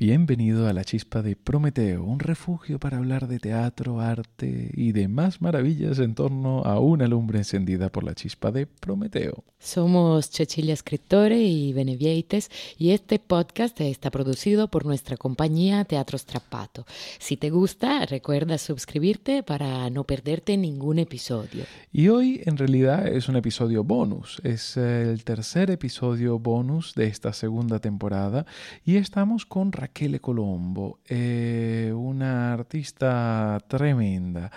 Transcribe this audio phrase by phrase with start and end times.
[0.00, 5.42] Bienvenido a la chispa de Prometeo, un refugio para hablar de teatro, arte y demás
[5.42, 9.42] maravillas en torno a una lumbre encendida por la chispa de Prometeo.
[9.58, 12.48] Somos Cecilia Escritore y Benevieites
[12.78, 16.86] y este podcast está producido por nuestra compañía Teatro Strappato.
[17.18, 21.64] Si te gusta, recuerda suscribirte para no perderte ningún episodio.
[21.92, 27.32] Y hoy en realidad es un episodio bonus, es el tercer episodio bonus de esta
[27.32, 28.46] segunda temporada
[28.84, 34.50] y estamos con Rachele Colombo, eh, una artista tremenda.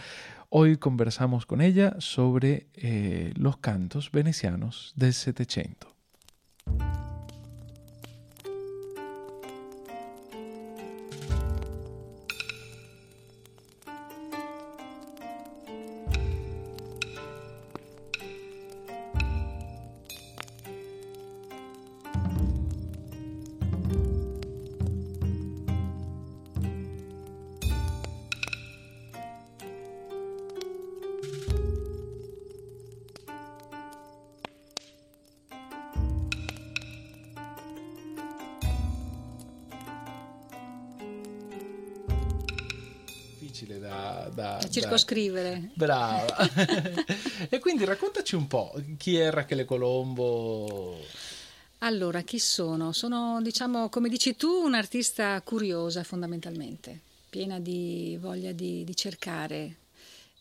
[0.50, 5.88] Hoy conversamos con ella sobre eh, los cantos venecianos del Setecento.
[44.34, 45.71] Da, da, circoscrivere.
[45.74, 45.85] Da...
[45.85, 46.49] Brava.
[47.49, 50.98] e quindi raccontaci un po' chi è Rachele Colombo.
[51.79, 52.91] Allora, chi sono?
[52.91, 59.77] Sono, diciamo, come dici tu, un'artista curiosa fondamentalmente, piena di voglia di, di cercare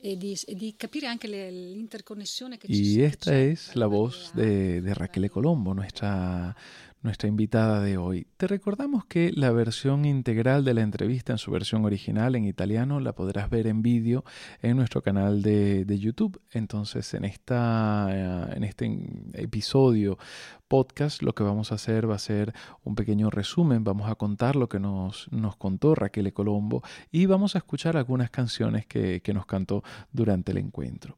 [0.01, 4.33] e di, e di, capire anche le, l'interconnessione che ci Y esta es la voz
[4.35, 6.55] de, de Raquel Colombo, nuestra
[7.03, 8.27] nuestra invitada de hoy.
[8.37, 13.01] Te recordamos que la versión integral de la entrevista en su versión original en italiano
[13.01, 14.25] la podrás ver en vídeo
[14.63, 16.41] en nuestro canal de, de YouTube.
[16.53, 18.91] Entonces, en, esta, eh, en este
[19.35, 20.19] episodio
[20.69, 24.55] podcast lo que vamos a hacer va a ser un pequeño resumen, vamos a contar
[24.55, 29.35] lo que nos, nos contó Raquel Colombo y vamos a escuchar algunas canciones que, que
[29.35, 31.17] nos cantó durante el encuentro.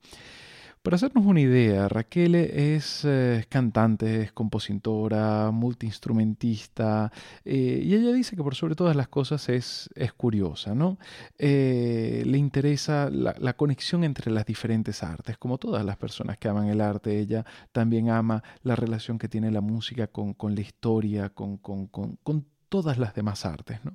[0.83, 7.13] Para hacernos una idea, Raquel es eh, cantante, es compositora, multiinstrumentista,
[7.45, 10.99] eh, y ella dice que por sobre todas las cosas es, es curiosa, ¿no?
[11.39, 16.67] Eh, le interesa la, conexión entre las diferentes artes, como todas las personas que aman
[16.67, 21.29] el arte, ella también ama la relación que tiene la música con, con la historia,
[21.29, 23.79] con, con, con, con todas las demás artes.
[23.85, 23.95] ¿no?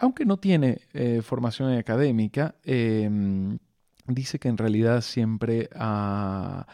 [0.00, 0.80] Aunque no tiene
[1.22, 2.56] formación académica,
[4.08, 6.66] dice que en realidad siempre ha,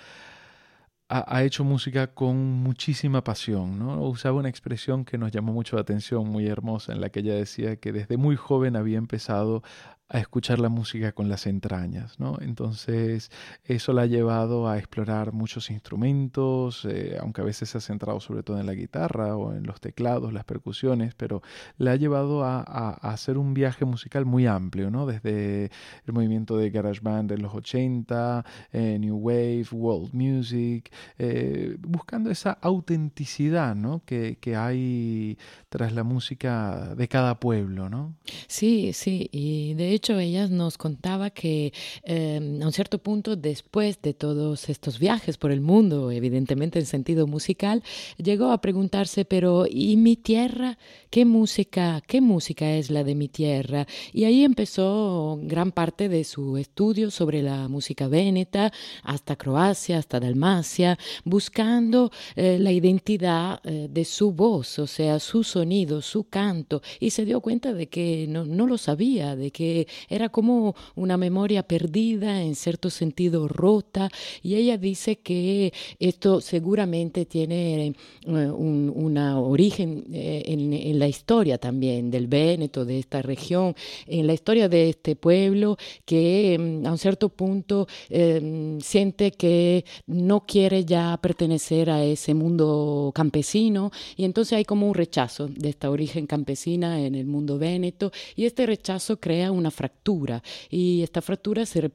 [1.08, 3.78] ha, hecho música con muchísima pasión.
[3.78, 4.02] ¿no?
[4.02, 7.34] Usaba una expresión que nos llamó mucho la atención, muy hermosa, en la que ella
[7.34, 9.62] decía que desde muy joven había empezado
[10.08, 12.36] a escuchar la música con las entrañas, ¿no?
[12.42, 13.30] Entonces
[13.64, 18.20] eso la ha llevado a explorar muchos instrumentos, eh, aunque a veces se ha centrado
[18.20, 21.42] sobre todo en la guitarra o en los teclados, las percusiones, pero
[21.78, 25.06] la ha llevado a, a, hacer un viaje musical muy amplio, ¿no?
[25.06, 25.70] Desde
[26.06, 32.30] el movimiento de Garage Band en los 80, eh, New Wave, World Music, eh, buscando
[32.30, 34.02] esa autenticidad, ¿no?
[34.04, 35.38] Que, que hay
[35.70, 38.14] tras la música de cada pueblo, ¿no?
[38.48, 41.72] Sí, sí, y de hecho ella nos contaba que
[42.04, 46.86] eh, a un cierto punto después de todos estos viajes por el mundo, evidentemente en
[46.86, 47.82] sentido musical,
[48.16, 50.78] llegó a preguntarse, pero ¿y mi tierra?
[51.10, 53.86] ¿Qué música, qué música es la de mi tierra?
[54.12, 58.72] Y ahí empezó gran parte de su estudio sobre la música veneta,
[59.02, 65.44] hasta Croacia, hasta Dalmacia, buscando eh, la identidad eh, de su voz, o sea, su
[65.44, 69.83] sonido, su canto, y se dio cuenta de que no, no lo sabía, de que
[70.08, 74.10] era como una memoria perdida, en cierto sentido rota,
[74.42, 77.94] y ella dice que esto seguramente tiene
[78.26, 83.74] uh, un una origen eh, en, en, la historia también del Véneto, de esta región,
[84.06, 89.84] en la historia de este pueblo que um, a un cierto punto eh, siente que
[90.06, 95.68] no quiere ya pertenecer a ese mundo campesino, y entonces hay como un rechazo de
[95.68, 101.20] esta origen campesina en el mundo véneto, y este rechazo crea una fractura y esta
[101.20, 101.90] fractura se,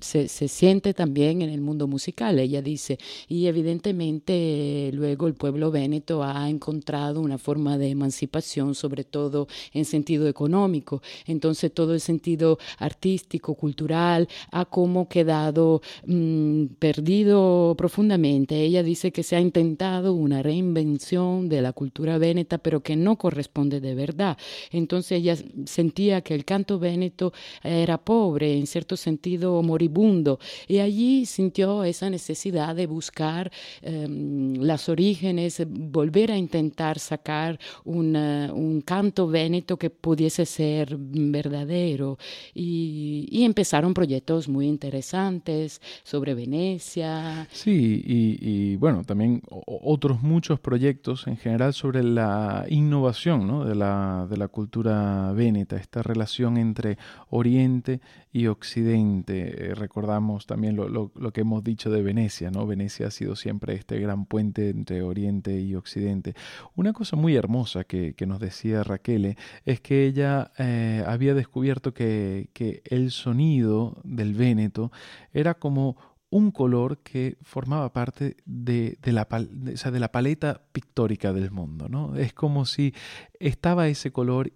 [0.00, 2.98] se, se, siente también en el mundo musical, ella dice,
[3.28, 9.84] y evidentemente luego el pueblo véneto ha encontrado una forma de emancipación, sobre todo en
[9.84, 18.60] sentido económico, entonces todo el sentido artístico, cultural, ha como quedado mmm, perdido profundamente.
[18.60, 23.16] Ella dice que se ha intentado una reinvención de la cultura véneta, pero que no
[23.16, 24.36] corresponde de verdad.
[24.70, 27.32] Entonces ella sentía que el canto véneto Véneto
[27.62, 33.50] era pobre, en cierto sentido moribundo, y allí sintió esa necesidad de buscar
[33.82, 42.18] em, las orígenes, volver a intentar sacar un canto véneto que pudiese ser verdadero.
[42.54, 47.48] Y, empezaron proyectos muy interesantes sobre Venecia.
[47.50, 53.64] Sí, y, y bueno, también otros muchos proyectos en general sobre la innovación ¿no?
[53.64, 56.79] de, la, de la cultura véneta, esta relación entre
[57.28, 58.00] Oriente
[58.32, 59.70] y Occidente.
[59.70, 62.66] Eh, recordamos también lo, que hemos dicho de Venecia, ¿no?
[62.66, 66.34] Venecia ha sido siempre este gran puente entre Oriente y Occidente.
[66.74, 72.48] Una cosa muy hermosa que, nos decía Raquel es que ella eh, había descubierto que,
[72.84, 74.92] el sonido del Véneto
[75.32, 75.96] era como
[76.30, 81.88] un color que formaba parte de, la, de, la, paleta pictórica del mundo.
[81.88, 82.14] ¿no?
[82.16, 82.94] Es como si
[83.40, 84.52] estaba ese color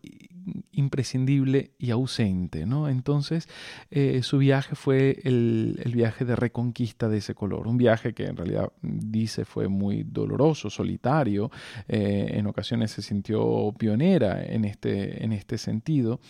[0.72, 2.66] imprescindible y ausente.
[2.66, 2.88] ¿no?
[2.88, 3.48] Entonces,
[3.90, 7.68] eh, su viaje fue el, viaje de reconquista de ese color.
[7.68, 11.50] Un viaje que en realidad dice fue muy doloroso, solitario.
[11.88, 16.20] Eh, en ocasiones se sintió pionera en este, en este sentido.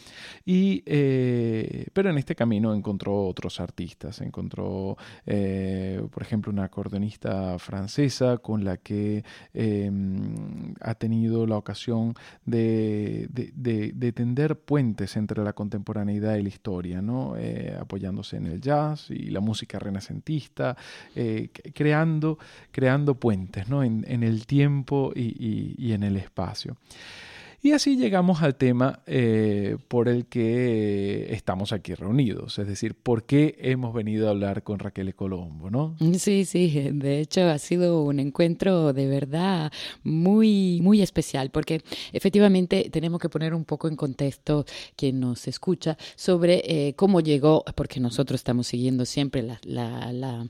[0.45, 4.21] Y, eh, pero en este camino encontró otros artistas.
[4.21, 9.25] Encontró, por ejemplo, una acordeonista francesa con la que
[9.55, 12.15] em, ha tenido la ocasión
[12.45, 13.29] de
[14.13, 17.37] tender puentes entre la contemporaneidad y la historia, ¿no?
[17.37, 20.77] Eh, apoyándose en el jazz y la música renacentista,
[21.15, 22.39] eh, creando,
[22.71, 23.83] creando puentes ¿no?
[23.83, 26.77] en, el tiempo y en el espacio.
[27.65, 33.25] Y así llegamos al tema eh, por el que estamos aquí reunidos, es decir, por
[33.25, 35.97] qué hemos venido a hablar con Raquel Colombo, ¿no?
[36.19, 39.73] Sí, sí, de hecho ha sido un encuentro de verdad
[40.03, 41.81] muy, muy especial, porque
[42.13, 47.65] efectivamente tenemos que poner un poco en contexto quien nos escucha sobre eh, cómo llegó,
[47.75, 50.47] porque nosotros estamos siguiendo siempre la, la, la,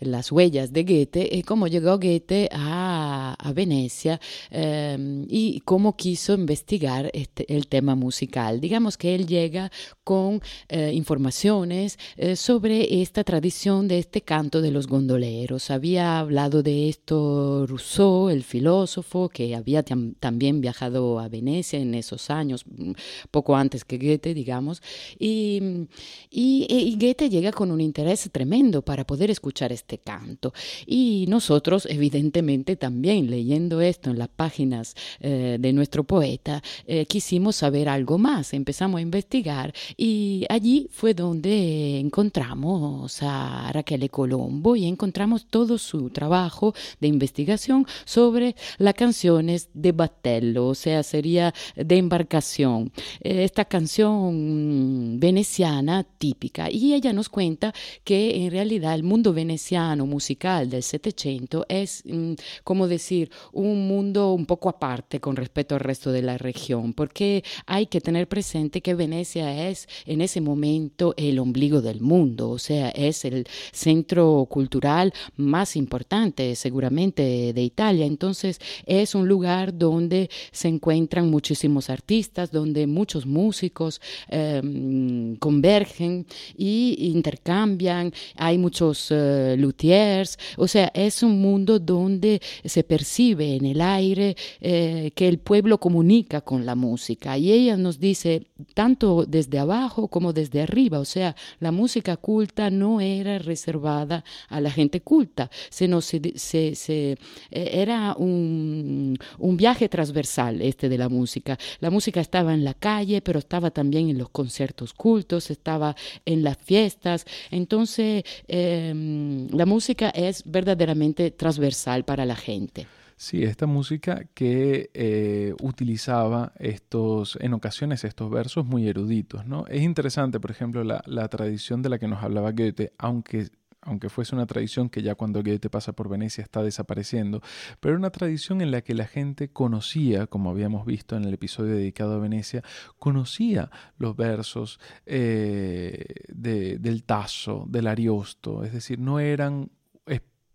[0.00, 4.20] las huellas de Goethe, eh, cómo llegó Goethe a, a Venecia
[4.50, 8.60] y cómo quiso investigar investigar este, el tema musical.
[8.60, 9.70] Digamos que él llega
[10.02, 15.70] con eh, informaciones eh, sobre esta tradición de este canto de los gondoleros.
[15.70, 21.94] Había hablado de esto Rousseau, el filósofo, que había tam también viajado a Venecia en
[21.94, 22.92] esos años, mm,
[23.30, 24.82] poco antes que Goethe, digamos,
[25.18, 25.86] y,
[26.30, 30.52] y, y Goethe llega con un interés tremendo para poder escuchar este canto.
[30.86, 36.47] Y nosotros, evidentemente, también leyendo esto en las páginas eh, de nuestro poeta,
[36.86, 44.08] eh, quisimos saber algo más, empezamos a investigar y allí fue donde encontramos a Raquel
[44.10, 51.02] Colombo y encontramos todo su trabajo de investigación sobre las canciones de Battello, o sea,
[51.02, 56.70] sería de embarcación, eh, esta canción veneciana típica.
[56.70, 57.74] Y ella nos cuenta
[58.04, 62.34] que en realidad el mundo veneciano musical del Setecento es, mm,
[62.64, 67.44] como decir, un mundo un poco aparte con respecto al resto de la región, porque
[67.64, 72.58] hay que tener presente que Venecia es en ese momento el ombligo del mundo, o
[72.58, 78.04] sea, es el centro cultural más importante seguramente de Italia.
[78.04, 86.26] Entonces es un lugar donde se encuentran muchísimos artistas, donde muchos músicos eh, convergen
[86.56, 93.64] y intercambian, hay muchos uh, luthiers, o sea, es un mundo donde se percibe en
[93.66, 95.78] el aire eh, que el pueblo
[96.24, 97.38] con la música.
[97.38, 102.70] Y ella nos dice, tanto desde abajo como desde arriba, o sea, la música culta
[102.70, 107.12] no era reservada a la gente culta, sino se, se, se,
[107.50, 111.58] eh, era un, un viaje transversal este de la música.
[111.80, 115.94] La música estaba en la calle, pero estaba también en los conciertos cultos, estaba
[116.24, 117.24] en las fiestas.
[117.50, 122.97] Entonces, eh, la música es verdaderamente transversal para la gente.
[123.20, 129.66] Sí, esta música que eh, utilizaba estos, en ocasiones estos versos muy eruditos, ¿no?
[129.66, 134.34] Es interesante, por ejemplo, la, tradición de la que nos hablaba Goethe, aunque aunque fuese
[134.34, 137.40] una tradición que ya cuando Goethe pasa por Venecia está desapareciendo,
[137.80, 141.74] pero una tradición en la que la gente conocía, como habíamos visto en el episodio
[141.74, 142.62] dedicado a Venecia,
[142.98, 149.70] conocía los versos eh, de, del Tasso, del Ariosto, es decir, no eran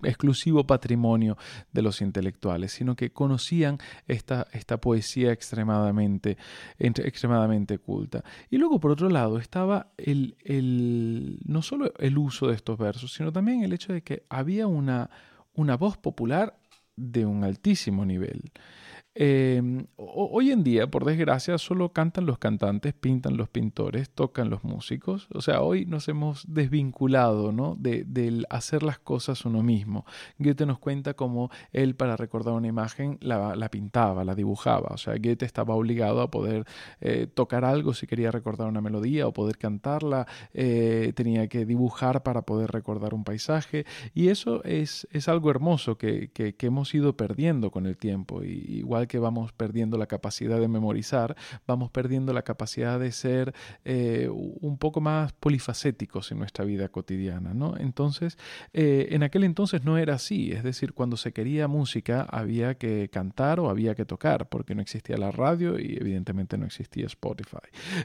[0.05, 1.37] exclusivo patrimonio
[1.71, 6.37] de los intelectuales, sino que conocían esta, esta poesía extremadamente,
[6.79, 8.23] extremadamente culta.
[8.49, 13.13] Y luego, por otro lado, estaba el, el, no solo el uso de estos versos,
[13.13, 15.09] sino también el hecho de que había una,
[15.53, 16.57] una voz popular
[16.95, 18.51] de un altísimo nivel.
[19.15, 24.63] Em, hoy en día, por desgracia, solo cantan los cantantes, pintan los pintores, tocan los
[24.63, 25.27] músicos.
[25.33, 27.75] O sea, hoy nos hemos desvinculado ¿no?
[27.77, 30.05] de, del hacer las cosas uno mismo.
[30.39, 34.89] Goethe nos cuenta cómo él para recordar una imagen la, pintaba, la dibujaba.
[34.93, 36.65] O sea, Goethe estaba obligado a poder
[36.99, 40.25] eh, tocar algo si quería recordar una melodía o poder cantarla.
[40.55, 43.85] Eh, tenía que dibujar para poder recordar un paisaje.
[44.15, 46.31] Y eso es, algo hermoso que,
[46.63, 48.41] hemos ido perdiendo con el tiempo.
[48.41, 51.35] Igual que vamos perdiendo la capacidad de memorizar,
[51.67, 53.53] vamos perdiendo la capacidad de ser
[53.85, 57.53] eh, un poco más polifacéticos en nuestra vida cotidiana.
[57.53, 57.75] ¿no?
[57.77, 58.37] Entonces,
[58.73, 63.09] eh, en aquel entonces no era así, es decir, cuando se quería música había que
[63.09, 67.57] cantar o había que tocar, porque no existía la radio y evidentemente no existía Spotify.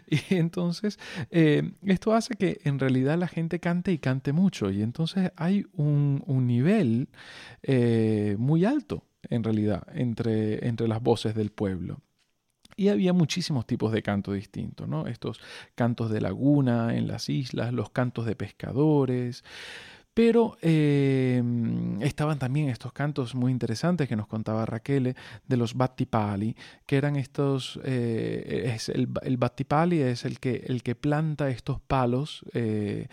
[0.28, 0.99] Y entonces,
[1.31, 5.67] eh, esto hace que en realidad la gente cante y cante mucho, y entonces hay
[5.75, 7.09] un, un nivel
[8.38, 12.01] muy alto en realidad, entre, entre las voces del pueblo.
[12.77, 15.09] Y había muchísimos tipos de canto distintos, ¿no?
[15.09, 15.41] Estos
[15.75, 19.43] cantos de laguna en las islas, los cantos de pescadores,
[20.19, 21.41] pero eh,
[22.01, 25.15] estaban también estos cantos muy interesantes que nos contaba Raquel
[25.47, 26.57] de los battipali,
[26.87, 31.81] que eran estos, eh, es el, el, battipali es el que, el que planta estos
[31.81, 33.07] palos eh,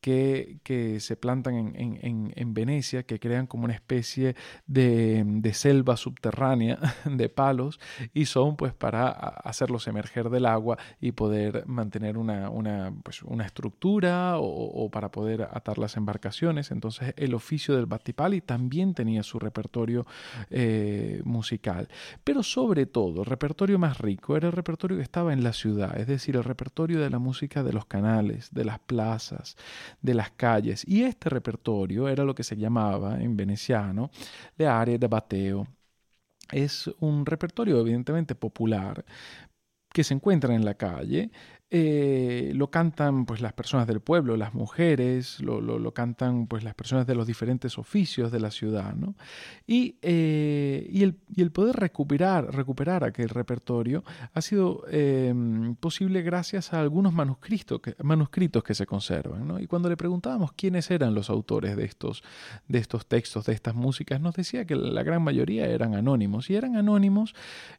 [0.00, 4.34] que, se plantan en, Venecia, que crean como una especie
[4.66, 7.80] de, selva subterránea de palos
[8.14, 14.90] y son pues para hacerlos emerger del agua y poder mantener una, pues, estructura o,
[14.90, 16.70] para poder atar las embarcaciones.
[16.70, 20.06] Entonces el oficio del Battipali también tenía su repertorio
[20.50, 21.88] eh, musical.
[22.24, 25.98] Pero sobre todo, el repertorio más rico era el repertorio que estaba en la ciudad,
[25.98, 29.56] es decir, el repertorio de la música de los canales, de las plazas,
[30.00, 30.84] de las calles.
[30.86, 34.10] Y este repertorio era lo que se llamaba en veneciano
[34.56, 35.66] le aree de bateo.
[36.50, 39.04] Es un repertorio evidentemente popular
[39.92, 41.30] que se encuentra en la calle,
[41.72, 46.74] eh, lo cantan pues las personas del pueblo, las mujeres, lo, lo, cantan pues las
[46.74, 49.14] personas de los diferentes oficios de la ciudad, ¿no?
[49.68, 54.02] Y, eh, y, el, y el, poder recuperar, recuperar aquel repertorio
[54.34, 55.32] ha sido eh,
[55.78, 59.60] posible gracias a algunos manuscritos que, manuscritos que se conservan, ¿no?
[59.60, 62.24] Y cuando le preguntábamos quiénes eran los autores de estos,
[62.66, 66.56] de estos textos, de estas músicas, nos decía que la gran mayoría eran anónimos, y
[66.56, 67.32] eran anónimos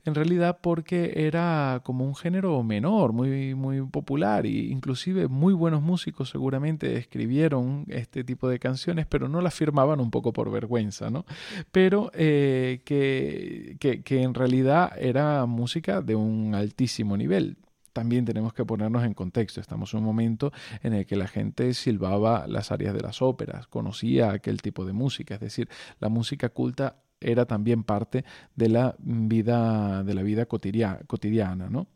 [0.06, 5.82] en realidad porque era como un género menor, muy, muy popular e inclusive muy buenos
[5.82, 11.10] músicos seguramente escribieron este tipo de canciones, pero no las firmaban un poco por vergüenza,
[11.10, 11.26] ¿no?
[11.72, 17.58] Pero eh, que, que, en realidad era música de un altísimo nivel
[17.94, 19.60] también tenemos que ponernos en contexto.
[19.60, 23.68] Estamos en un momento en el que la gente silbaba las áreas de las óperas,
[23.68, 25.68] conocía aquel tipo de música, es decir,
[26.00, 31.88] la música culta era también parte de la vida, de la vida cotidiana, ¿no?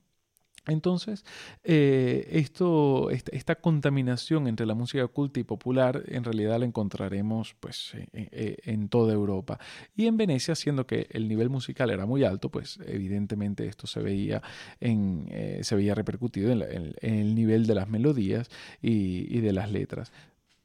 [0.68, 1.24] Entonces,
[1.64, 7.94] eh, esto, esta, contaminación entre la música culta y popular en realidad la encontraremos pues,
[7.94, 9.60] eh, eh, en toda Europa.
[9.96, 14.00] Y en Venecia, siendo que el nivel musical era muy alto, pues evidentemente esto se
[14.02, 14.42] veía,
[14.80, 15.30] en,
[15.62, 18.50] se veía repercutido en, el nivel de las melodías
[18.82, 20.12] y de las letras.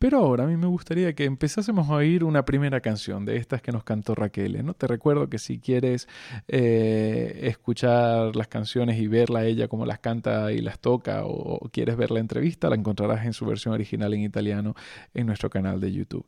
[0.00, 3.60] Pero ahora a mí me gustaría que empezásemos a oír una primera canción de estas
[3.60, 4.64] que nos cantó Raquel.
[4.64, 4.72] ¿no?
[4.72, 6.08] Te recuerdo que si quieres
[6.48, 11.98] eh, escuchar las canciones y verla ella como las canta y las toca, o, quieres
[11.98, 14.74] ver la entrevista, la encontrarás en su versión original en italiano
[15.12, 16.24] en nuestro canal de YouTube.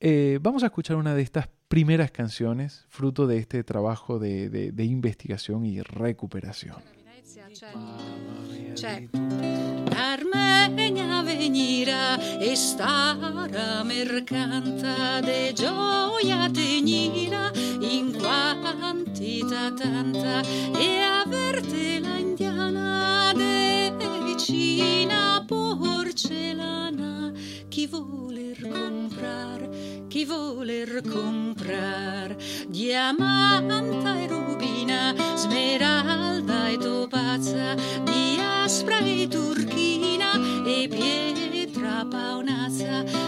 [0.00, 5.64] Eh, vamos a escuchar una de estas primeras canciones, fruto de este trabajo de, investigación
[5.64, 6.82] y recuperación.
[9.96, 20.42] Armenia e stara mercanta de gioia tegnira in quantità tanta
[20.78, 23.92] e averte la indiana de
[24.24, 27.32] vicina porcelana.
[27.68, 29.68] Chi voler comprar
[30.08, 32.36] chi voler comprar
[32.68, 37.74] diamanta e rubina smeralda e topazza
[38.04, 43.21] di aspra e turchina e pietra paonazza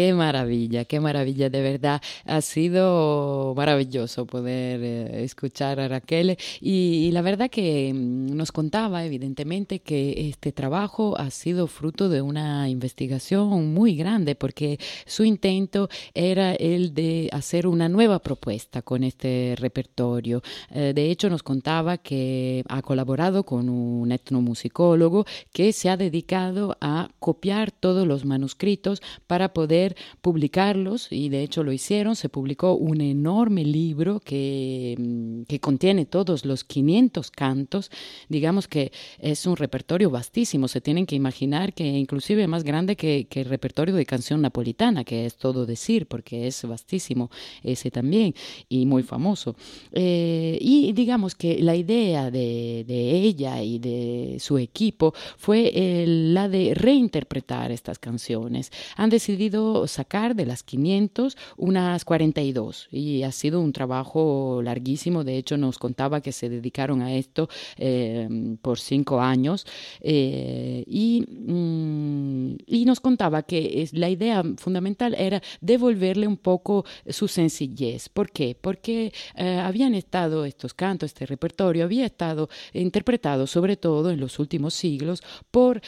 [0.00, 2.00] Qué maravilla, qué maravilla, de verdad.
[2.24, 9.04] Ha sido maravilloso poder eh, escuchar a Raquel y, la verdad que mm, nos contaba
[9.04, 15.90] evidentemente que este trabajo ha sido fruto de una investigación muy grande porque su intento
[16.14, 20.40] era el de hacer una nueva propuesta con este repertorio.
[20.70, 26.78] Eh, de hecho, nos contaba que ha colaborado con un etnomusicólogo que se ha dedicado
[26.80, 29.89] a copiar todos los manuscritos para poder
[30.20, 32.16] publicarlos y de hecho lo hicieron.
[32.16, 37.90] Se publicó un enorme libro que, mm, que contiene todos los 500 cantos.
[38.28, 40.68] Digamos que es un repertorio vastísimo.
[40.68, 45.04] Se tienen que imaginar que inclusive más grande que, que el repertorio de canción napolitana,
[45.04, 47.30] que es todo decir, porque es vastísimo
[47.62, 48.34] ese también
[48.68, 49.56] y muy famoso.
[49.92, 55.72] Eh, y digamos que la idea de, de, ella y de su equipo fue
[56.06, 58.70] la de reinterpretar estas canciones.
[58.96, 65.24] Han decidido sacar de las 500 unas 42 y ha sido un trabajo larguísimo.
[65.24, 68.28] De hecho, nos contaba que se dedicaron a esto eh,
[68.62, 69.66] por cinco años
[70.00, 77.28] eh, y, mm, y, nos contaba que la idea fundamental era devolverle un poco su
[77.28, 78.08] sencillez.
[78.08, 78.56] ¿Por qué?
[78.60, 84.38] Porque eh, habían estado estos cantos, este repertorio, había estado interpretado sobre todo en los
[84.38, 85.80] últimos siglos por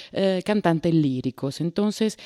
[0.45, 2.19] cantantes líricos, entonces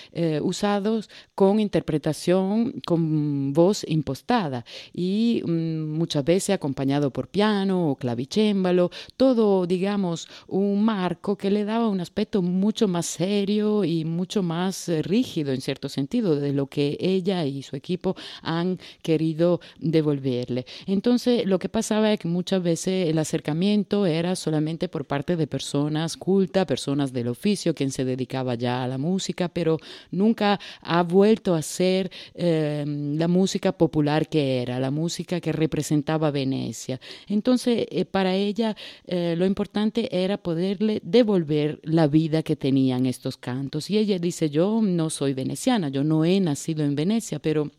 [0.43, 7.95] usados con con interpretación con voz impostada y mm, muchas veces acompañado por piano o
[7.95, 14.43] clavicémbalo, todo, digamos, un marco que le daba un aspecto mucho más serio y mucho
[14.43, 19.61] más eh, rígido en cierto sentido de lo que ella y su equipo han querido
[19.79, 20.67] devolverle.
[20.87, 25.47] Entonces, lo que pasaba es que muchas veces el acercamiento era solamente por parte de
[25.47, 29.79] personas cultas, personas del oficio, quien se dedicaba ya a la música, pero
[30.11, 36.31] nunca ha vuelto a ser em, la música popular que era, la música que representaba
[36.31, 37.01] Venecia.
[37.29, 38.77] Entonces, eh, para ella
[39.07, 43.91] eh, lo importante era poderle devolver la vida que tenían estos cantos.
[43.91, 47.71] Y ella dice, yo no soy veneciana, yo no he nacido en Venecia, pero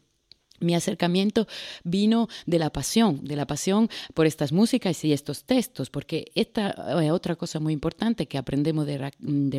[0.59, 1.47] mi acercamiento
[1.83, 7.01] vino de la pasión, de la pasión por estas músicas y estos textos, porque esta
[7.01, 8.97] es otra cosa muy importante que aprendemos de,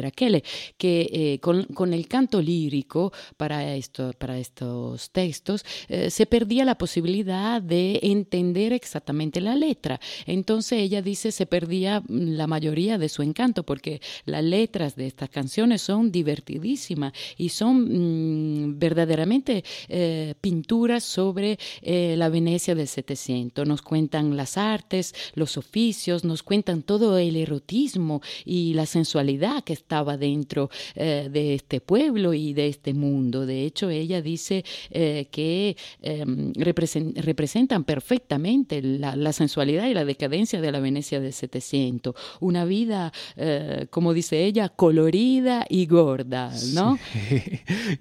[0.00, 0.42] Raquel,
[0.76, 8.00] que eh, con, el canto lírico para estos textos eh, se perdía la posibilidad de
[8.02, 10.00] entender exactamente la letra.
[10.26, 15.30] Entonces ella dice se perdía la mayoría de su encanto, porque las letras de estas
[15.30, 23.66] canciones son divertidísimas y son mm, verdaderamente eh, pinturas sobre eh, la Venecia del 700.
[23.66, 29.74] Nos cuentan las artes, los oficios, nos cuentan todo el erotismo y la sensualidad que
[29.74, 33.46] estaba dentro eh, de este pueblo y de este mundo.
[33.46, 40.72] De hecho, ella dice eh, que em, representan perfectamente la, sensualidad y la decadencia de
[40.72, 42.14] la Venecia del 700.
[42.40, 43.12] Una vida,
[43.90, 46.98] como dice ella, colorida y gorda, ¿no?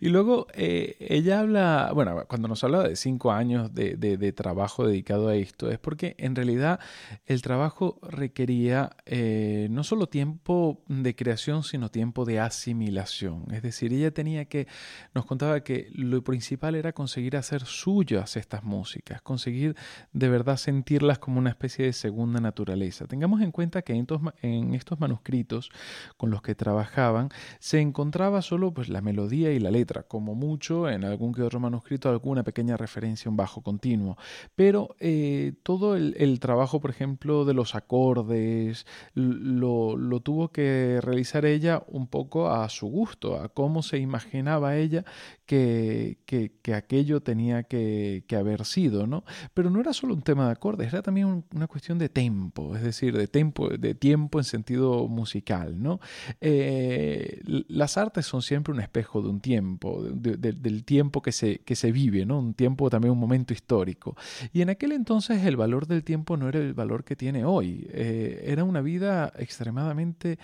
[0.01, 5.35] Y luego ella habla, bueno, cuando nos habla de cinco años de, trabajo dedicado a
[5.35, 6.79] esto es porque en realidad
[7.25, 13.45] el trabajo requería eh, no solo tiempo de creación, sino tiempo de asimilación.
[13.51, 14.67] Es decir, ella tenía que,
[15.13, 19.75] nos contaba que lo principal era conseguir hacer suyas estas músicas, conseguir
[20.13, 23.07] de verdad sentirlas como una especie de segunda naturaleza.
[23.07, 24.07] Tengamos en cuenta que en,
[24.41, 25.71] en estos manuscritos
[26.17, 30.89] con los que trabajaban se encontraba solo pues, la melodía y la letra, como mucho
[30.89, 34.17] en algún que otro manuscrito alguna pequeña referencia a un bajo continuo,
[34.55, 41.83] pero eh, todo el, trabajo, por ejemplo, de los acordes, lo, tuvo que realizar ella
[41.87, 45.05] un poco a su gusto, a cómo se imaginaba ella
[45.45, 49.23] que, que, aquello tenía que, haber sido, ¿no?
[49.53, 52.83] Pero no era solo un tema de acordes, era también una cuestión de tempo, es
[52.83, 55.99] decir, de, tempo, de tiempo en sentido musical, ¿no?
[56.41, 61.75] Eh, las artes son siempre un espejo de un tiempo, del tiempo que se, que
[61.75, 62.39] se vive, ¿no?
[62.39, 64.17] Un tiempo, también un momento histórico.
[64.51, 67.87] Y en aquel entonces el valor del tiempo no era el valor que tiene hoy,
[67.91, 70.37] eh, era una vida extremadamente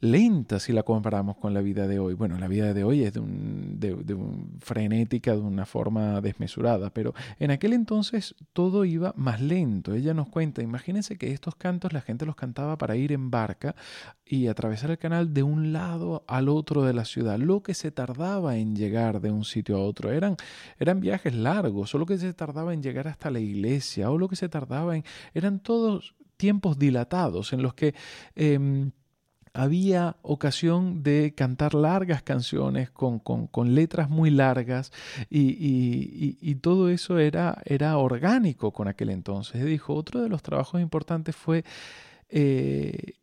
[0.00, 2.14] lenta si la comparamos con la vida de hoy.
[2.14, 4.16] Bueno, la vida de hoy es de, un, de,
[4.60, 9.94] frenética, de una forma desmesurada, pero en aquel entonces todo iba más lento.
[9.94, 13.74] Ella nos cuenta, imagínense que estos cantos la gente los cantaba para ir en barca
[14.24, 17.90] y atravesar el canal de un lado al otro de la ciudad, lo que se
[17.90, 20.10] tardaba en llegar de un sitio a otro.
[20.10, 20.36] Eran,
[20.78, 24.36] eran viajes largos, solo que se tardaba en llegar hasta la iglesia, o lo que
[24.36, 25.04] se tardaba en...
[25.34, 27.94] Eran todos tiempos dilatados en los que...
[28.34, 28.92] Em,
[29.52, 33.20] había ocasión de cantar largas canciones con,
[33.74, 34.92] letras muy largas
[35.28, 39.64] y, todo eso era, era, orgánico con aquel entonces.
[39.64, 41.64] Dijo, otro de los trabajos importantes fue
[42.28, 43.14] eh,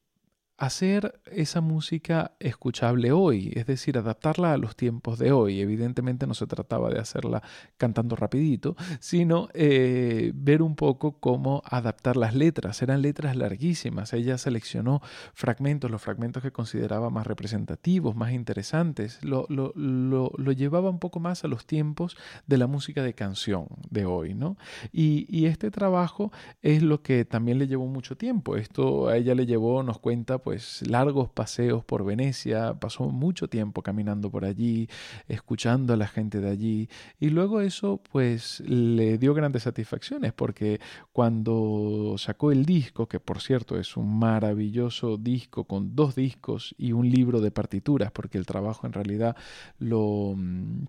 [0.58, 5.62] hacer esa música escuchable hoy, es decir, adaptarla a los tiempos de hoy.
[5.62, 7.44] Evidentemente no se trataba de hacerla
[7.78, 12.82] cantando rapidito, sino eh, ver un poco cómo adaptar las letras.
[12.82, 14.14] Eran letras larguísimas.
[14.14, 15.02] Ella seleccionó
[15.34, 19.24] fragmentos, los fragmentos que consideraba más representativos, más interesantes.
[19.24, 22.18] Lo, lo, lo, lo llevaba un poco más a los tiempos
[22.48, 24.58] de la música de canción de hoy, ¿no?
[24.92, 26.32] Y, y este trabajo
[26.64, 28.58] es lo que también le llevó mucho tiempo.
[28.58, 33.82] Esto a ella le llevó, nos cuenta, pues largos paseos por Venecia, pasó mucho tiempo
[33.82, 34.88] caminando por allí,
[35.28, 40.80] escuchando a la gente de allí y luego eso pues le dio grandes satisfacciones porque
[41.12, 46.94] cuando sacó el disco, que por cierto es un maravilloso disco con dos discos y
[46.94, 49.36] un libro de partituras porque el trabajo en realidad
[49.80, 50.86] lo mm,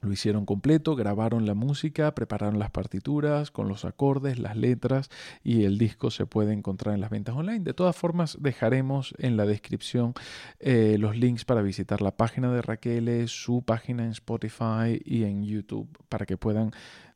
[0.00, 5.10] lo hicieron completo, grabaron la música, prepararon las partituras con los acordes, las letras
[5.42, 7.60] y el disco se puede encontrar en las ventas online.
[7.60, 10.14] De todas formas, dejaremos en la descripción
[10.58, 15.44] eh, los links para visitar la página de Raquel, su página en Spotify y en
[15.44, 16.72] YouTube para que puedan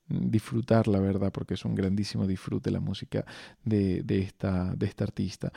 [0.09, 3.25] disfrutar, la verdad, porque es un grandísimo disfrute la música
[3.65, 5.53] de, de, esta, de esta artista.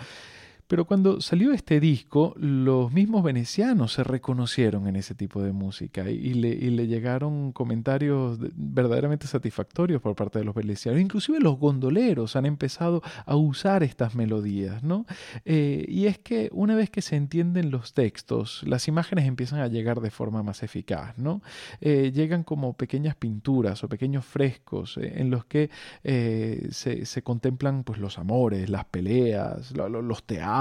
[0.68, 6.10] Pero cuando salió este disco, los mismos venecianos se reconocieron en ese tipo de música
[6.10, 11.00] y le, llegaron comentarios verdaderamente satisfactorios por parte de los venecianos.
[11.00, 15.06] Inclusive los gondoleros han empezado a usar estas melodías, ¿no?
[15.46, 19.68] Eh, y es que una vez que se entienden los textos, las imágenes empiezan a
[19.68, 21.42] llegar de forma más eficaz, ¿no?
[21.80, 25.70] Eh, llegan como pequeñas pinturas o pequeños frescos eh, en los que
[26.04, 30.57] se, contemplan pues, los amores, las peleas, los teatros,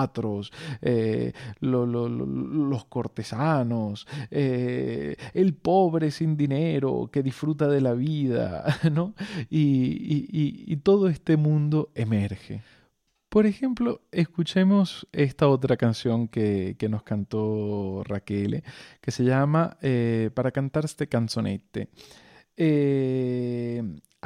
[0.82, 9.14] eh, los cortesanos, eh, el pobre sin dinero que disfruta de la vida, ¿no?
[9.50, 12.60] Y, todo este mundo emerge.
[13.28, 18.62] Por ejemplo, escuchemos esta otra canción que, nos cantó Raquel,
[19.00, 21.88] que se llama eh, Para cantar este canzonete.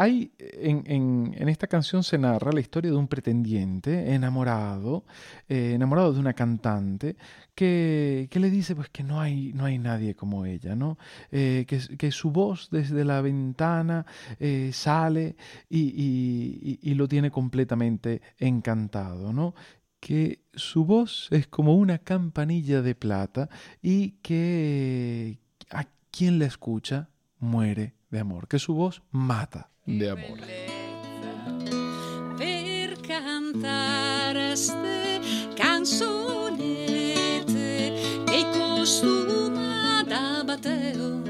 [0.00, 5.04] Hay, en, esta canción se narra la historia de un pretendiente enamorado,
[5.46, 7.16] eh, enamorado de una cantante,
[7.54, 10.96] que, le dice pues que no hay, no hay nadie como ella, ¿no?
[11.30, 14.06] Eh, que, su voz desde la ventana
[14.38, 15.36] eh, sale
[15.68, 19.54] y, lo tiene completamente encantado, ¿no?
[20.00, 23.50] que su voz es como una campanilla de plata
[23.82, 30.38] y que a quien la escucha muere de amor, que su voz mata de amor.
[32.36, 35.20] Per cantare ste
[35.54, 36.72] canzonette
[38.24, 41.22] che costuma da Bateo,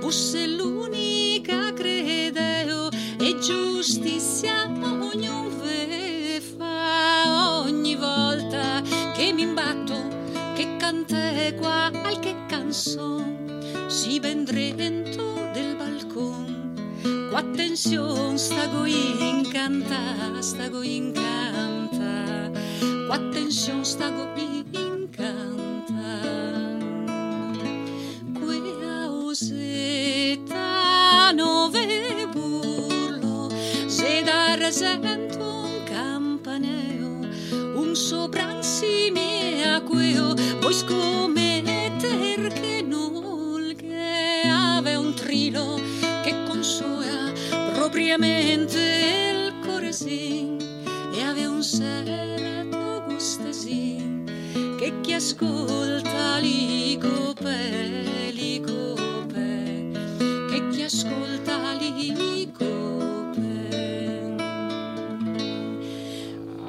[0.00, 5.50] fosse l'unica credeo e giustizia ognuno
[6.56, 8.82] fa ogni volta
[9.14, 9.94] che mi imbatto
[10.54, 15.34] che cante qualche canzone si vendrento
[17.36, 22.48] Attenzione, sta go incanta, sta go incanta.
[23.10, 26.20] Attenzione, sta go incanta.
[28.38, 30.62] Qui a oseta
[31.34, 33.50] nove burlo,
[33.88, 37.26] se dar sento un campaneo,
[37.74, 41.33] un sopransi mea queo, voi come
[47.94, 50.56] propriamente cuore sì
[51.14, 54.24] e aveva un serrato gusto sì
[54.76, 59.92] che chi ascolta li cope, li cope
[60.50, 63.38] che chi ascolta li cope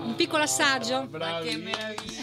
[0.05, 1.07] un piccolo assaggio.
[1.09, 2.14] Che meraviglia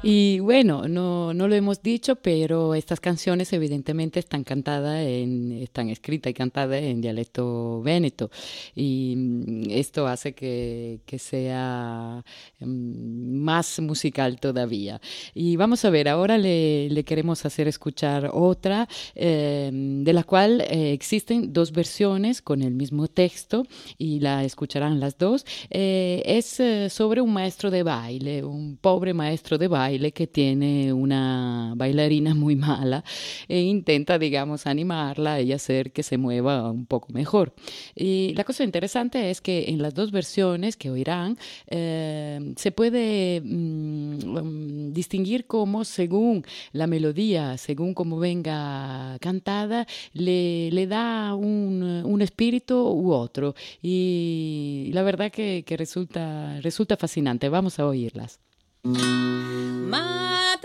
[0.00, 5.90] Y bueno, no, no, lo hemos dicho, pero estas canciones evidentemente están cantadas, en, están
[5.90, 8.30] escritas y cantadas en dialecto véneto.
[8.76, 12.22] Y mm, esto hace que, que sea
[12.60, 15.00] mm, más musical todavía.
[15.34, 20.92] Y vamos a ver, ahora le, queremos hacer escuchar otra, eh, de la cual eh,
[20.92, 25.44] existen dos versiones con el mismo texto y la escucharán las dos.
[25.70, 30.92] Eh, es sobre un maestro de baile, un pobre maestro de baile baile que tiene
[30.92, 33.04] una bailarina muy mala
[33.48, 37.54] e intenta, digamos, animarla y hacer que se mueva un poco mejor.
[37.94, 43.40] Y la cosa interesante es que en las dos versiones que oirán, eh, se puede
[43.42, 52.22] mm, um, distinguir cómo según la melodía, según cómo venga cantada, le, da un, un,
[52.22, 53.54] espíritu u otro.
[53.82, 57.48] Y la verdad que, que resulta, resulta fascinante.
[57.48, 58.40] Vamos a oírlas.
[58.84, 60.56] Madame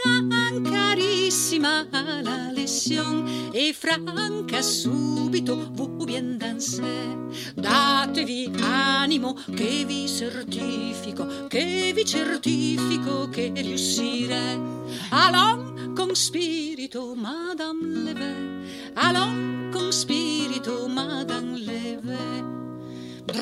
[0.61, 7.17] carissima la lezione e franca subito vous bien danser.
[7.55, 14.59] Datevi animo che vi certifico, che vi certifico che riuscirei.
[15.09, 18.35] Allons con spirito, Madame Leve,
[18.93, 22.32] allons con spirito, Madame Leve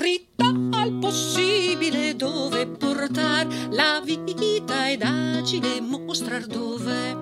[0.01, 7.19] dritta al possibile dove portar la vita ed agile mostrar dove.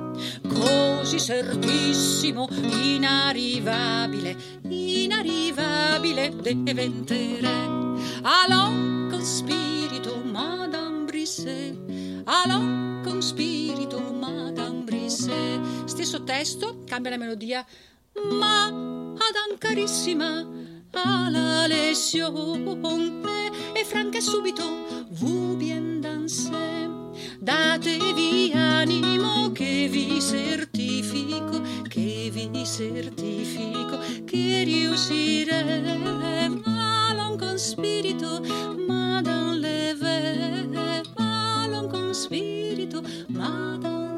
[0.47, 4.35] Così certissimo inarrivabile
[4.69, 7.67] inarrivabile diventere
[8.21, 11.75] allons con spirito madame Brisset
[12.25, 17.65] allons con spirito madame Brisset stesso testo cambia la melodia.
[18.39, 20.47] Ma Madame carissima
[20.93, 22.77] à la lezione
[23.75, 24.63] e franca subito
[25.11, 26.89] vous bien danser
[27.39, 36.19] datevi animo che vi certifico che vi certifico che riusciremo.
[36.65, 38.41] Allons con spirito
[38.87, 39.95] ma dans le
[41.15, 44.08] allons con spirito ma dans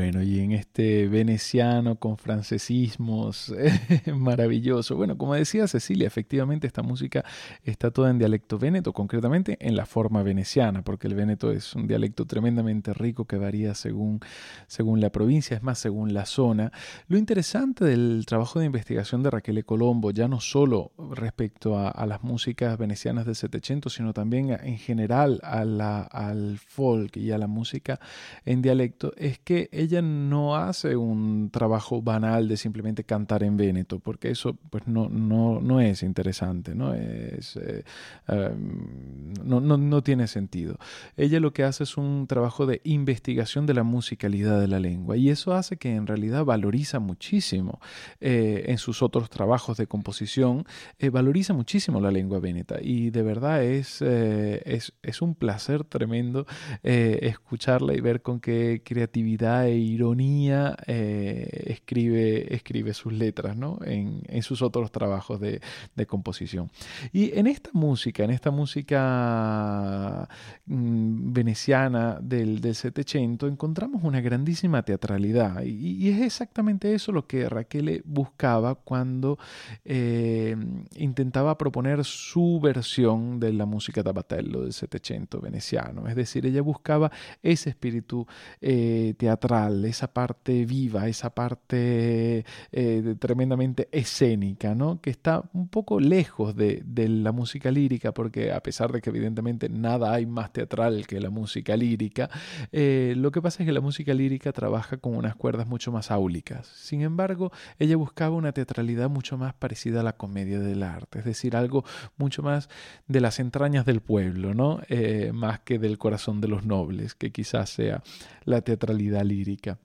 [0.00, 3.52] Bueno, y en este veneciano con francesismos
[4.16, 4.96] maravilloso.
[4.96, 7.22] Bueno, como decía Cecilia, efectivamente esta música
[7.64, 11.86] está toda en dialecto véneto, concretamente en la forma veneciana, porque el véneto es un
[11.86, 14.20] dialecto tremendamente rico que varía según,
[14.68, 16.72] según la provincia, es más, según la zona.
[17.06, 22.22] Lo interesante del trabajo de investigación de Raquel Colombo, ya no solo respecto a, las
[22.22, 27.48] músicas venecianas del 700, sino también en general a la, al folk y a la
[27.48, 28.00] música
[28.46, 33.98] en dialecto, es que ella no hace un trabajo banal de simplemente cantar en véneto,
[33.98, 36.94] porque eso pues no, no, no es interesante, ¿no?
[36.94, 37.82] Es, eh,
[38.28, 40.78] em, no, no, no, tiene sentido.
[41.16, 45.16] Ella lo que hace es un trabajo de investigación de la musicalidad de la lengua
[45.16, 47.80] y eso hace que en realidad valoriza muchísimo
[48.20, 50.64] eh, en sus otros trabajos de composición,
[50.98, 56.46] eh, valoriza muchísimo la lengua véneta y de verdad es, es, es un placer tremendo
[56.82, 63.78] escucharla y ver con qué creatividad ironía eh, escribe, escribe sus letras ¿no?
[63.84, 65.60] en, en, sus otros trabajos de,
[65.94, 66.70] de, composición.
[67.12, 70.28] Y en esta música, en esta música
[70.66, 75.62] mm, veneciana del, del 700, encontramos una grandísima teatralidad.
[75.62, 79.38] Y, y, es exactamente eso lo que Raquel buscaba cuando
[79.84, 80.56] eh,
[80.96, 86.08] intentaba proponer su versión de la música tabatello del 700 veneciano.
[86.08, 87.10] Es decir, ella buscaba
[87.42, 88.26] ese espíritu
[88.60, 95.00] eh, teatral esa parte viva, esa parte eh, tremendamente escénica, ¿no?
[95.00, 99.68] que está un poco lejos de, la música lírica, porque a pesar de que evidentemente
[99.68, 102.30] nada hay más teatral que la música lírica,
[102.72, 106.10] eh, lo que pasa es que la música lírica trabaja con unas cuerdas mucho más
[106.10, 106.66] áulicas.
[106.66, 111.24] Sin embargo, ella buscaba una teatralidad mucho más parecida a la comedia del arte, es
[111.24, 111.84] decir, algo
[112.16, 112.68] mucho más
[113.08, 114.80] de las entrañas del pueblo, ¿no?
[114.88, 118.02] Eh, más que del corazón de los nobles, que quizás sea
[118.44, 119.49] la teatralidad lírica.
[119.50, 119.78] Amerika.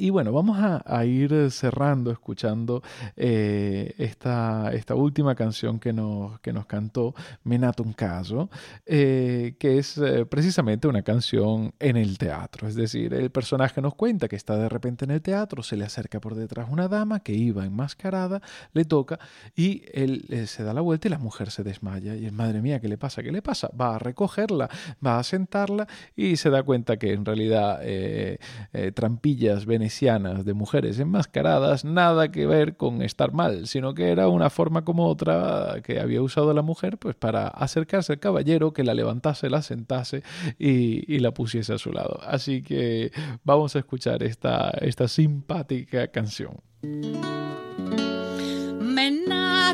[0.00, 2.82] Y bueno, vamos a, ir cerrando escuchando
[3.16, 8.48] eh, esta, esta, última canción que nos, que nos cantó Menato un caso,
[8.86, 12.66] eh, que es eh, precisamente una canción en el teatro.
[12.66, 15.84] Es decir, el personaje nos cuenta que está de repente en el teatro, se le
[15.84, 18.40] acerca por detrás una dama que iba enmascarada,
[18.72, 19.18] le toca
[19.54, 22.16] y él se da la vuelta y la mujer se desmaya.
[22.16, 23.22] Y es madre mía, ¿qué le pasa?
[23.22, 23.70] ¿Qué le pasa?
[23.78, 24.70] Va a recogerla,
[25.04, 25.86] va a sentarla
[26.16, 27.80] y se da cuenta que en realidad
[28.94, 34.84] trampillas de mujeres enmascaradas, nada que ver con estar mal, sino que era una forma
[34.84, 39.50] como otra que había usado la mujer pues para acercarse al caballero, que la levantase,
[39.50, 40.22] la sentase
[40.58, 42.20] y, la pusiese a su lado.
[42.22, 43.10] Así que
[43.44, 46.60] vamos a escuchar esta, esta simpática canción.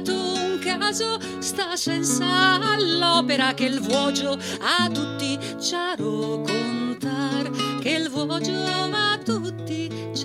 [0.09, 7.51] un caso sta senza l'opera che il vuoto a tutti chiaro contar
[7.81, 8.51] che il vuoto
[8.93, 9.16] a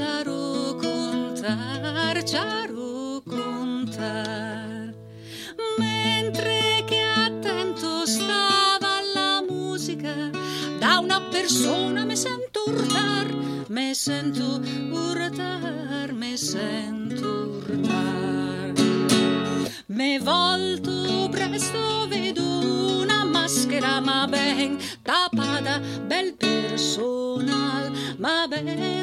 [0.01, 4.93] chiaro contar chiaro contar
[5.77, 10.31] mentre che attento stava alla musica
[11.29, 13.27] persona me sento urtar,
[13.67, 14.61] me sento
[14.91, 18.73] urtar, me sento urtar.
[19.87, 22.43] Me volto presto, vedo
[23.01, 29.00] una maschera ma ben tappata, bel personal, ma ben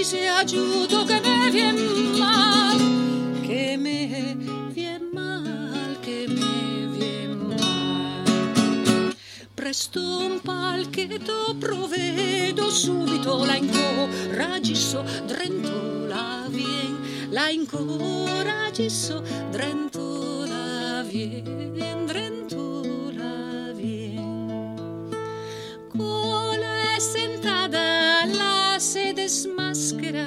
[0.00, 1.76] dice aiuto che me vien
[2.18, 2.78] mal,
[3.42, 4.34] che me
[4.72, 9.14] vien mal, che me vien mal.
[9.54, 22.06] Presto un palchetto provvedo subito, la incoragisso, drento la vien, la incoragisso, drento la vien,
[22.06, 22.29] drento
[28.80, 30.26] la sede smaschera,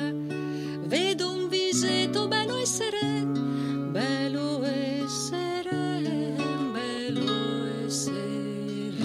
[0.85, 8.95] vedo un visetto bello e seren, bello e seren, bello e seren.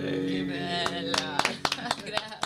[0.00, 1.42] Che bella!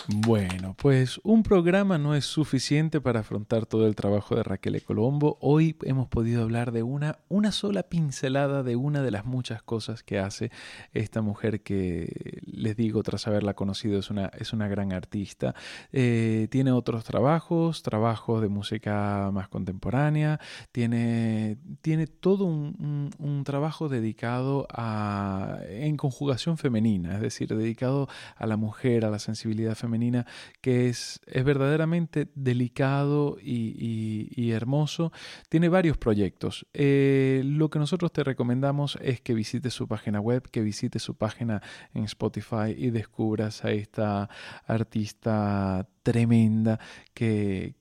[0.25, 4.81] Bueno, pues un programa no es suficiente para afrontar todo el trabajo de Raquel.
[4.81, 5.37] Colombo.
[5.41, 10.03] Hoy hemos podido hablar de una, una sola pincelada de una de las muchas cosas
[10.03, 10.51] que hace
[10.93, 15.55] esta mujer que, les digo, tras haberla conocido, es una, es una gran artista.
[15.91, 20.39] Eh, tiene otros trabajos, trabajos de música más contemporánea,
[20.71, 28.07] tiene, tiene todo un, un, un trabajo dedicado a, en conjugación femenina, es decir, dedicado
[28.35, 30.25] a la mujer, a la sensibilidad femenina,
[30.69, 35.11] es, es verdaderamente delicado y, hermoso.
[35.49, 36.65] Tiene varios proyectos.
[36.73, 41.15] Eh, lo que nosotros te recomendamos es que visites su página web, que visites su
[41.15, 41.61] página
[41.93, 44.29] en Spotify y descubras a esta
[44.65, 46.79] artista tremenda
[47.13, 47.75] que,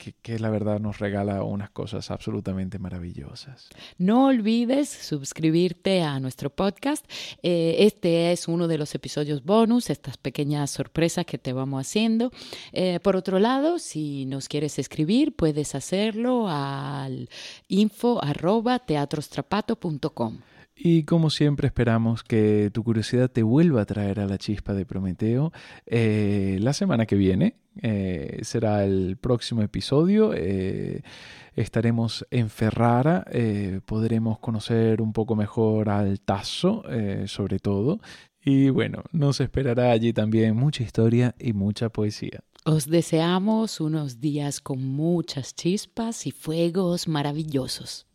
[0.00, 3.68] que, que, la verdad nos regala unas cosas absolutamente maravillosas.
[3.98, 7.04] No olvides suscribirte a nuestro podcast.
[7.42, 12.32] Eh, este es uno de los episodios bonus, estas pequeñas sorpresas que te vamos haciendo.
[12.72, 17.28] Eh, por otro lado, si nos quieres escribir, puedes hacerlo al
[17.68, 20.38] info arroba teatrostrapato.com.
[20.82, 24.86] Y como siempre esperamos que tu curiosidad te vuelva a traer a la chispa de
[24.86, 25.52] Prometeo
[25.84, 27.56] eh, la semana que viene.
[27.82, 30.32] Eh, será el próximo episodio.
[30.34, 31.02] Eh,
[31.54, 33.24] estaremos en Ferrara.
[33.30, 36.84] Eh, podremos conocer un poco mejor al Tasso,
[37.26, 38.00] sobre todo.
[38.42, 42.40] Y bueno, nos esperará allí también mucha historia y mucha poesía.
[42.64, 48.06] Os deseamos unos días con muchas chispas y fuegos maravillosos.